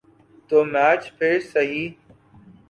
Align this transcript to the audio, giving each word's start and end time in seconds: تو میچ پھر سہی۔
تو 0.47 0.57
میچ 0.73 1.01
پھر 1.17 1.33
سہی۔ 1.51 1.83